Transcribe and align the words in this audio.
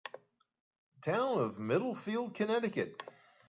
Town 1.03 1.37
of 1.37 1.57
Middlefield, 1.57 2.33
Connecticut. 2.33 2.99